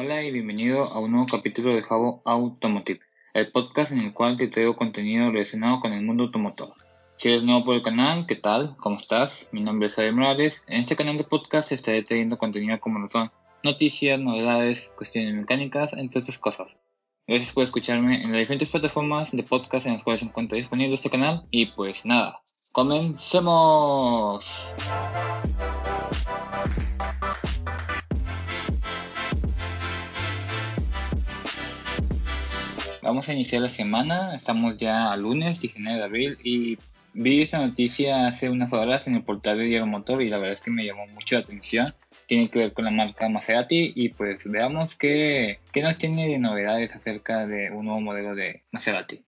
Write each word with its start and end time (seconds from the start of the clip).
Hola 0.00 0.22
y 0.22 0.30
bienvenido 0.30 0.84
a 0.84 1.00
un 1.00 1.10
nuevo 1.10 1.26
capítulo 1.26 1.74
de 1.74 1.82
Javo 1.82 2.22
Automotive, 2.24 3.00
el 3.34 3.50
podcast 3.50 3.90
en 3.90 3.98
el 3.98 4.14
cual 4.14 4.36
te 4.36 4.46
traigo 4.46 4.76
contenido 4.76 5.32
relacionado 5.32 5.80
con 5.80 5.92
el 5.92 6.04
mundo 6.04 6.22
automotor. 6.22 6.72
Si 7.16 7.26
eres 7.26 7.42
nuevo 7.42 7.64
por 7.64 7.74
el 7.74 7.82
canal, 7.82 8.24
¿qué 8.24 8.36
tal? 8.36 8.76
¿Cómo 8.76 8.94
estás? 8.94 9.48
Mi 9.50 9.60
nombre 9.60 9.88
es 9.88 9.96
Javier 9.96 10.14
Morales. 10.14 10.62
En 10.68 10.82
este 10.82 10.94
canal 10.94 11.16
de 11.16 11.24
podcast 11.24 11.72
estaré 11.72 12.04
trayendo 12.04 12.38
contenido 12.38 12.78
como 12.78 13.00
lo 13.00 13.10
son 13.10 13.32
noticias, 13.64 14.20
novedades, 14.20 14.94
cuestiones 14.96 15.34
mecánicas, 15.34 15.92
entre 15.94 16.20
otras 16.20 16.38
cosas. 16.38 16.76
Gracias 17.26 17.52
por 17.52 17.64
escucharme 17.64 18.22
en 18.22 18.30
las 18.30 18.38
diferentes 18.38 18.70
plataformas 18.70 19.32
de 19.32 19.42
podcast 19.42 19.86
en 19.86 19.94
las 19.94 20.04
cuales 20.04 20.20
se 20.20 20.26
encuentra 20.26 20.58
disponible 20.58 20.94
este 20.94 21.10
canal. 21.10 21.48
Y 21.50 21.72
pues 21.72 22.06
nada, 22.06 22.44
comencemos. 22.70 24.72
Vamos 33.08 33.26
a 33.30 33.32
iniciar 33.32 33.62
la 33.62 33.70
semana, 33.70 34.36
estamos 34.36 34.76
ya 34.76 35.10
a 35.10 35.16
lunes 35.16 35.62
19 35.62 35.96
de 35.96 36.04
abril 36.04 36.38
y 36.44 36.76
vi 37.14 37.40
esta 37.40 37.58
noticia 37.58 38.26
hace 38.26 38.50
unas 38.50 38.70
horas 38.74 39.08
en 39.08 39.14
el 39.14 39.22
portal 39.22 39.56
de 39.56 39.64
Diario 39.64 39.86
Motor 39.86 40.20
y 40.20 40.28
la 40.28 40.36
verdad 40.36 40.52
es 40.52 40.60
que 40.60 40.70
me 40.70 40.84
llamó 40.84 41.06
mucho 41.06 41.36
la 41.36 41.40
atención. 41.40 41.94
Tiene 42.26 42.50
que 42.50 42.58
ver 42.58 42.74
con 42.74 42.84
la 42.84 42.90
marca 42.90 43.30
Maserati 43.30 43.94
y 43.96 44.10
pues 44.10 44.50
veamos 44.50 44.94
qué, 44.94 45.58
qué 45.72 45.82
nos 45.82 45.96
tiene 45.96 46.28
de 46.28 46.38
novedades 46.38 46.94
acerca 46.94 47.46
de 47.46 47.70
un 47.70 47.86
nuevo 47.86 48.02
modelo 48.02 48.34
de 48.34 48.64
Maserati. 48.72 49.22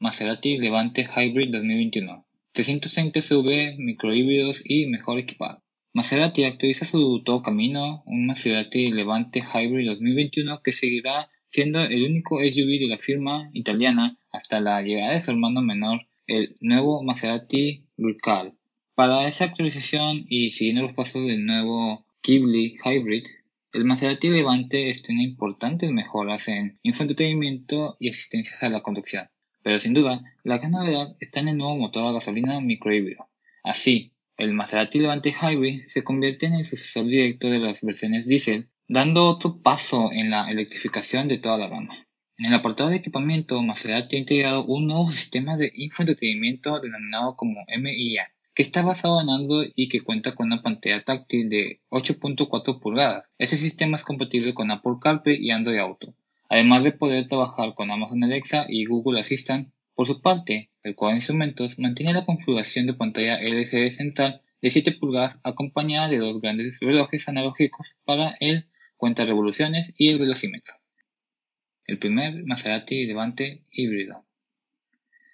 Maserati 0.00 0.58
Levante 0.58 1.04
Hybrid 1.04 1.52
2021 1.52 2.24
330 2.54 3.20
SV, 3.20 3.76
microhíbridos 3.78 4.62
y 4.64 4.86
mejor 4.86 5.18
equipado. 5.18 5.60
Maserati 5.92 6.44
actualiza 6.44 6.84
su 6.84 7.22
todo 7.24 7.42
camino, 7.42 8.04
un 8.06 8.26
Maserati 8.26 8.92
Levante 8.92 9.40
Hybrid 9.40 9.88
2021 9.88 10.62
que 10.62 10.72
seguirá 10.72 11.28
siendo 11.48 11.82
el 11.82 12.04
único 12.04 12.38
SUV 12.38 12.80
de 12.80 12.88
la 12.88 12.98
firma 12.98 13.50
italiana 13.52 14.18
hasta 14.30 14.60
la 14.60 14.82
llegada 14.82 15.14
de 15.14 15.20
su 15.20 15.32
hermano 15.32 15.62
menor, 15.62 16.06
el 16.28 16.54
nuevo 16.60 17.02
Maserati 17.02 17.86
Recall. 17.96 18.54
Para 18.94 19.26
esa 19.26 19.46
actualización 19.46 20.24
y 20.28 20.50
siguiendo 20.50 20.82
los 20.82 20.94
pasos 20.94 21.26
del 21.26 21.44
nuevo 21.44 22.06
Ghibli 22.22 22.74
Hybrid, 22.84 23.24
el 23.72 23.84
Maserati 23.84 24.30
Levante 24.30 24.90
estrena 24.90 25.24
importantes 25.24 25.90
mejoras 25.90 26.46
en 26.46 26.78
infoentretenimiento 26.84 27.96
y 27.98 28.10
asistencias 28.10 28.62
a 28.62 28.68
la 28.68 28.82
conducción. 28.82 29.28
Pero 29.64 29.78
sin 29.78 29.94
duda, 29.94 30.22
la 30.44 30.58
gran 30.58 30.72
novedad 30.72 31.16
está 31.20 31.40
en 31.40 31.48
el 31.48 31.56
nuevo 31.56 31.74
motor 31.76 32.06
a 32.06 32.12
gasolina 32.12 32.60
microhíbrido. 32.60 33.30
Así, 33.62 34.12
el 34.36 34.52
Maserati 34.52 34.98
Levante 34.98 35.32
Hybrid 35.32 35.86
se 35.86 36.04
convierte 36.04 36.44
en 36.44 36.52
el 36.52 36.66
sucesor 36.66 37.06
directo 37.06 37.48
de 37.48 37.58
las 37.58 37.82
versiones 37.82 38.26
diesel, 38.26 38.68
dando 38.88 39.24
otro 39.24 39.62
paso 39.62 40.12
en 40.12 40.28
la 40.28 40.50
electrificación 40.50 41.28
de 41.28 41.38
toda 41.38 41.56
la 41.56 41.68
gama. 41.68 41.96
En 42.36 42.46
el 42.46 42.54
apartado 42.54 42.90
de 42.90 42.96
equipamiento, 42.96 43.62
Maserati 43.62 44.16
ha 44.16 44.18
integrado 44.18 44.66
un 44.66 44.86
nuevo 44.86 45.10
sistema 45.10 45.56
de 45.56 45.72
infoentretenimiento 45.74 46.80
denominado 46.80 47.34
como 47.34 47.64
MIA, 47.66 48.28
que 48.54 48.62
está 48.62 48.82
basado 48.82 49.22
en 49.22 49.30
Android 49.30 49.72
y 49.74 49.88
que 49.88 50.02
cuenta 50.02 50.34
con 50.34 50.48
una 50.48 50.62
pantalla 50.62 51.02
táctil 51.02 51.48
de 51.48 51.80
8.4 51.88 52.80
pulgadas. 52.80 53.24
Este 53.38 53.56
sistema 53.56 53.96
es 53.96 54.02
compatible 54.02 54.52
con 54.52 54.70
Apple 54.70 54.96
CarPlay 55.00 55.38
y 55.40 55.52
Android 55.52 55.78
Auto, 55.78 56.14
además 56.54 56.84
de 56.84 56.92
poder 56.92 57.26
trabajar 57.26 57.74
con 57.74 57.90
Amazon 57.90 58.22
Alexa 58.22 58.66
y 58.68 58.84
Google 58.84 59.18
Assistant. 59.18 59.72
Por 59.96 60.06
su 60.06 60.22
parte, 60.22 60.70
el 60.84 60.94
cuadro 60.94 61.14
de 61.14 61.18
instrumentos 61.18 61.80
mantiene 61.80 62.12
la 62.12 62.24
configuración 62.24 62.86
de 62.86 62.94
pantalla 62.94 63.40
LCD 63.40 63.90
central 63.90 64.40
de 64.62 64.70
7 64.70 64.92
pulgadas 64.92 65.40
acompañada 65.42 66.08
de 66.08 66.18
dos 66.18 66.40
grandes 66.40 66.78
relojes 66.78 67.28
analógicos 67.28 67.96
para 68.04 68.36
el 68.38 68.68
cuenta 68.96 69.24
revoluciones 69.24 69.92
y 69.98 70.10
el 70.10 70.20
velocímetro. 70.20 70.74
El 71.88 71.98
primer 71.98 72.44
Maserati 72.44 73.04
Levante 73.04 73.64
híbrido. 73.72 74.24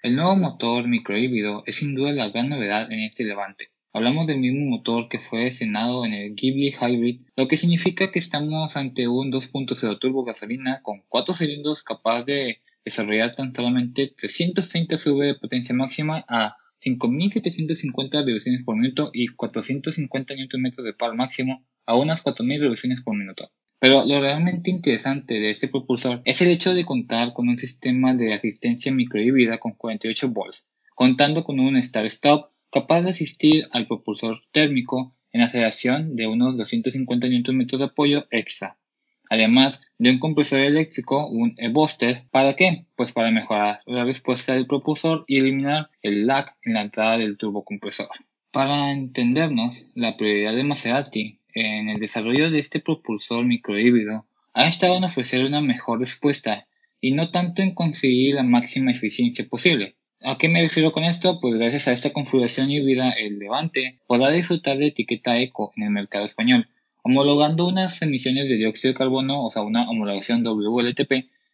El 0.03 0.17
nuevo 0.17 0.37
motor 0.37 0.89
microhíbrido 0.89 1.65
es 1.67 1.77
sin 1.77 1.95
duda 1.95 2.13
la 2.13 2.31
gran 2.31 2.49
novedad 2.49 2.91
en 2.91 3.01
este 3.01 3.25
Levante. 3.25 3.71
Hablamos 3.93 4.29
del 4.29 4.39
mismo 4.39 4.71
motor 4.71 5.09
que 5.09 5.19
fue 5.19 5.47
diseñado 5.47 6.05
en 6.07 6.15
el 6.15 6.35
Ghibli 6.37 6.71
Hybrid, 6.71 7.23
lo 7.35 7.49
que 7.49 7.57
significa 7.57 8.13
que 8.13 8.21
estamos 8.21 8.77
ante 8.77 9.09
un 9.09 9.33
2.0 9.33 9.99
turbo 9.99 10.25
gasolina 10.25 10.81
con 10.83 11.03
4 11.09 11.35
cilindros 11.35 11.83
capaz 11.83 12.23
de 12.25 12.61
desarrollar 12.85 13.33
tan 13.33 13.53
solamente 13.53 14.15
330 14.17 14.97
CV 14.97 15.27
de 15.27 15.35
potencia 15.35 15.75
máxima 15.75 16.25
a 16.29 16.57
5.750 16.81 18.25
revoluciones 18.25 18.63
por 18.63 18.77
minuto 18.77 19.11
y 19.13 19.27
450 19.27 20.35
Nm 20.35 20.71
de 20.85 20.95
par 20.95 21.15
máximo 21.17 21.65
a 21.85 21.97
unas 21.97 22.25
4.000 22.25 22.61
revoluciones 22.61 23.01
por 23.03 23.17
minuto. 23.17 23.51
Pero 23.81 24.05
lo 24.05 24.21
realmente 24.21 24.71
interesante 24.71 25.35
de 25.41 25.51
este 25.51 25.67
propulsor 25.67 26.23
es 26.25 26.41
el 26.43 26.51
hecho 26.51 26.75
de 26.75 26.85
contar 26.85 27.33
con 27.33 27.49
un 27.49 27.59
sistema 27.59 28.15
de 28.15 28.35
asistencia 28.35 28.93
microhíbrida 28.93 29.59
con 29.59 29.73
48 29.73 30.29
volts, 30.31 30.69
contando 30.95 31.43
con 31.43 31.59
un 31.59 31.77
start-stop 31.77 32.51
capaz 32.71 33.03
de 33.03 33.11
asistir 33.11 33.69
al 33.73 33.87
propulsor 33.87 34.41
térmico 34.53 35.15
en 35.33 35.43
aceleración 35.43 36.17
de 36.17 36.27
unos 36.27 36.57
250 36.57 37.29
Nm 37.29 37.67
de 37.67 37.85
apoyo 37.85 38.27
extra, 38.31 38.77
además 39.29 39.83
de 39.99 40.11
un 40.11 40.19
compresor 40.19 40.61
eléctrico, 40.61 41.29
un 41.29 41.55
e-booster, 41.57 42.25
¿para 42.31 42.55
qué? 42.55 42.87
Pues 42.97 43.13
para 43.13 43.31
mejorar 43.31 43.81
la 43.87 44.05
respuesta 44.05 44.55
del 44.55 44.67
propulsor 44.67 45.25
y 45.27 45.39
eliminar 45.39 45.91
el 46.03 46.27
lag 46.27 46.55
en 46.65 46.75
la 46.75 46.83
entrada 46.83 47.19
del 47.19 47.37
turbocompresor. 47.37 48.09
Para 48.51 48.91
entendernos, 48.91 49.87
la 49.95 50.17
prioridad 50.17 50.55
de 50.55 50.65
Maserati 50.65 51.39
en 51.55 51.89
el 51.89 52.01
desarrollo 52.01 52.51
de 52.51 52.59
este 52.59 52.81
propulsor 52.81 53.45
microhíbrido 53.45 54.27
ha 54.53 54.67
estado 54.67 54.97
en 54.97 55.05
ofrecer 55.05 55.45
una 55.45 55.61
mejor 55.61 56.01
respuesta 56.01 56.67
y 57.01 57.13
no 57.13 57.31
tanto 57.31 57.63
en 57.63 57.75
conseguir 57.75 58.35
la 58.35 58.43
máxima 58.43 58.91
eficiencia 58.91 59.47
posible, 59.49 59.97
¿A 60.23 60.37
qué 60.37 60.51
me 60.51 60.61
refiero 60.61 60.93
con 60.93 61.05
esto? 61.05 61.41
Pues 61.41 61.55
gracias 61.55 61.89
a 61.89 61.93
esta 61.93 62.13
configuración 62.13 62.71
híbrida, 62.71 63.11
el 63.13 63.39
Levante 63.39 64.01
podrá 64.07 64.31
disfrutar 64.31 64.77
de 64.77 64.89
etiqueta 64.89 65.41
eco 65.41 65.73
en 65.77 65.85
el 65.85 65.91
mercado 65.91 66.27
español, 66.27 66.69
homologando 67.03 67.67
unas 67.67 68.03
emisiones 68.03 68.51
de 68.51 68.57
dióxido 68.57 68.93
de 68.93 68.99
carbono, 68.99 69.43
o 69.43 69.51
sea, 69.51 69.63
una 69.63 69.89
homologación 69.89 70.45
WLTP, 70.45 71.11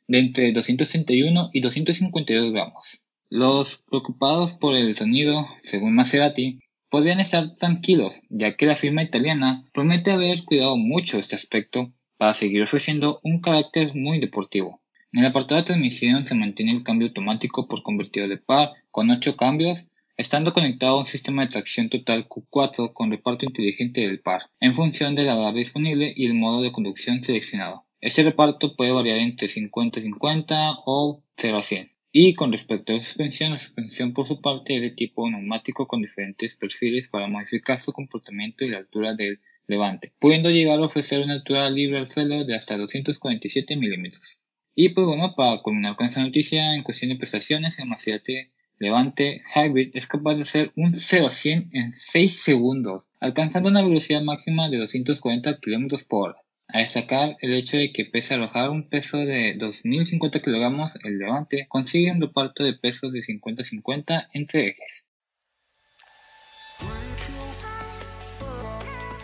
de 0.09 0.19
entre 0.19 0.50
231 0.50 1.50
y 1.53 1.60
252 1.60 2.53
gramos. 2.53 3.03
Los 3.31 3.84
preocupados 3.88 4.54
por 4.54 4.75
el 4.75 4.97
sonido, 4.97 5.47
según 5.62 5.94
Maserati, 5.94 6.59
podrían 6.88 7.21
estar 7.21 7.48
tranquilos, 7.48 8.21
ya 8.31 8.56
que 8.56 8.66
la 8.66 8.75
firma 8.75 9.04
italiana 9.04 9.65
promete 9.72 10.10
haber 10.10 10.44
cuidado 10.44 10.77
mucho 10.77 11.19
este 11.19 11.37
aspecto 11.37 11.93
para 12.16 12.34
seguir 12.34 12.62
ofreciendo 12.62 13.21
un 13.22 13.41
carácter 13.41 13.94
muy 13.94 14.19
deportivo. 14.19 14.81
En 15.12 15.21
el 15.21 15.27
apartado 15.27 15.61
de 15.61 15.67
transmisión 15.67 16.27
se 16.27 16.34
mantiene 16.34 16.72
el 16.72 16.83
cambio 16.83 17.09
automático 17.09 17.69
por 17.69 17.83
convertido 17.83 18.28
de 18.28 18.39
par 18.39 18.72
con 18.91 19.11
8 19.11 19.37
cambios, 19.37 19.89
estando 20.17 20.53
conectado 20.53 20.97
a 20.97 21.00
un 21.00 21.06
sistema 21.06 21.43
de 21.43 21.49
tracción 21.49 21.89
total 21.89 22.28
Q4 22.28 22.93
con 22.93 23.11
reparto 23.11 23.47
inteligente 23.47 24.00
del 24.00 24.21
par, 24.21 24.50
en 24.61 24.75
función 24.75 25.15
de 25.15 25.25
la 25.25 25.34
agarre 25.34 25.59
disponible 25.59 26.12
y 26.15 26.27
el 26.27 26.34
modo 26.34 26.62
de 26.62 26.72
conducción 26.72 27.22
seleccionado. 27.22 27.87
Este 28.00 28.22
reparto 28.22 28.77
puede 28.77 28.93
variar 28.93 29.19
entre 29.19 29.49
50-50 29.49 30.83
o 30.84 31.22
0 31.37 31.56
a 31.56 31.62
100. 31.62 31.93
Y 32.12 32.34
con 32.34 32.50
respecto 32.50 32.93
a 32.93 32.97
la 32.97 33.03
suspensión, 33.03 33.50
la 33.50 33.56
suspensión 33.59 34.15
por 34.15 34.27
su 34.27 34.41
parte 34.41 34.77
es 34.77 34.83
de 34.83 34.91
tipo 34.91 35.28
neumático 35.28 35.87
con 35.87 36.00
diferentes 36.00 36.56
perfiles 36.56 37.09
para 37.09 37.28
modificar 37.28 37.78
su 37.78 37.93
comportamiento 37.93 38.65
y 38.65 38.71
la 38.71 38.78
altura 38.78 39.15
del 39.15 39.41
levante, 39.66 40.12
pudiendo 40.19 40.50
llegar 40.50 40.78
a 40.78 40.84
ofrecer 40.84 41.22
una 41.22 41.34
altura 41.34 41.69
libre 41.69 41.99
al 41.99 42.06
suelo 42.06 42.45
de 42.45 42.55
hasta 42.55 42.78
247 42.78 43.77
milímetros. 43.77 44.41
Y 44.79 44.91
pues 44.91 45.07
bueno, 45.07 45.34
para 45.34 45.63
culminar 45.63 45.97
con 45.97 46.07
esta 46.07 46.21
noticia, 46.21 46.75
en 46.75 46.83
cuestión 46.83 47.09
de 47.09 47.17
prestaciones, 47.17 47.78
el 47.78 47.89
Maserati 47.89 48.51
Levante 48.78 49.41
Hybrid 49.55 49.97
es 49.97 50.07
capaz 50.07 50.34
de 50.34 50.43
hacer 50.43 50.71
un 50.77 50.95
0 50.95 51.27
a 51.28 51.31
100 51.31 51.71
en 51.73 51.93
6 51.93 52.43
segundos, 52.43 53.09
alcanzando 53.19 53.71
una 53.71 53.81
velocidad 53.81 54.21
máxima 54.21 54.69
de 54.69 54.77
240 54.77 55.61
km 55.61 56.07
por 56.07 56.28
hora. 56.28 56.39
A 56.69 56.81
destacar 56.81 57.39
el 57.41 57.55
hecho 57.55 57.78
de 57.78 57.91
que 57.91 58.05
pese 58.05 58.34
a 58.34 58.37
arrojar 58.37 58.69
un 58.69 58.87
peso 58.91 59.17
de 59.17 59.57
2.050 59.57 60.43
kg, 60.43 61.07
el 61.09 61.19
Levante 61.19 61.67
consigue 61.69 62.13
un 62.13 62.21
reparto 62.21 62.63
de 62.63 62.75
pesos 62.75 63.11
de 63.13 63.21
50-50 63.21 64.27
entre 64.34 64.69
ejes. 64.69 65.07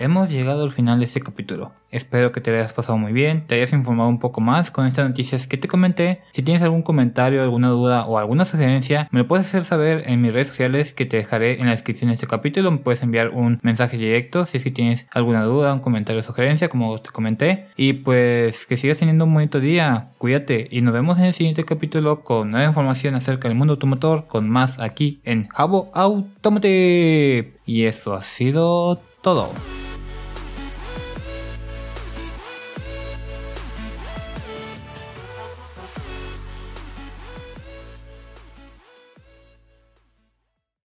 Hemos 0.03 0.31
llegado 0.31 0.63
al 0.63 0.71
final 0.71 0.99
de 0.99 1.05
este 1.05 1.21
capítulo. 1.21 1.73
Espero 1.91 2.33
que 2.33 2.41
te 2.41 2.51
hayas 2.51 2.73
pasado 2.73 2.99
muy 2.99 3.13
bien, 3.13 3.47
te 3.47 3.55
hayas 3.55 3.73
informado 3.73 4.09
un 4.09 4.19
poco 4.19 4.41
más 4.41 4.71
con 4.71 4.87
estas 4.87 5.07
noticias 5.07 5.47
que 5.47 5.59
te 5.59 5.69
comenté. 5.69 6.23
Si 6.33 6.43
tienes 6.43 6.63
algún 6.63 6.83
comentario, 6.83 7.43
alguna 7.43 7.69
duda 7.69 8.07
o 8.07 8.19
alguna 8.19 8.45
sugerencia, 8.45 9.09
me 9.11 9.21
lo 9.21 9.29
puedes 9.29 9.47
hacer 9.47 9.65
saber 9.65 10.05
en 10.07 10.21
mis 10.21 10.33
redes 10.33 10.49
sociales 10.49 10.95
que 10.95 11.07
te 11.07 11.19
dejaré 11.19 11.61
en 11.61 11.67
la 11.67 11.73
descripción 11.73 12.09
de 12.09 12.15
este 12.15 12.27
capítulo. 12.27 12.71
Me 12.71 12.79
puedes 12.79 13.03
enviar 13.03 13.29
un 13.29 13.61
mensaje 13.63 13.97
directo 13.97 14.47
si 14.47 14.57
es 14.57 14.65
que 14.65 14.71
tienes 14.71 15.07
alguna 15.13 15.45
duda, 15.45 15.75
un 15.75 15.81
comentario 15.81 16.21
o 16.21 16.23
sugerencia, 16.23 16.69
como 16.69 16.99
te 16.99 17.11
comenté. 17.11 17.69
Y 17.77 17.93
pues 17.93 18.67
que 18.67 18.77
sigas 18.77 18.99
teniendo 18.99 19.25
un 19.25 19.35
bonito 19.35 19.61
día, 19.61 20.13
cuídate 20.19 20.69
y 20.71 20.81
nos 20.81 20.95
vemos 20.95 21.19
en 21.19 21.27
el 21.27 21.35
siguiente 21.35 21.65
capítulo 21.65 22.25
con 22.25 22.51
nueva 22.51 22.67
información 22.67 23.15
acerca 23.15 23.49
del 23.49 23.57
mundo 23.57 23.75
automotor, 23.75 24.27
con 24.27 24.49
más 24.49 24.79
aquí 24.81 25.21
en 25.25 25.49
Jabo 25.49 25.91
Automotive. 25.95 27.53
Y 27.67 27.85
eso 27.85 28.15
ha 28.15 28.23
sido 28.23 29.01
todo. 29.21 29.53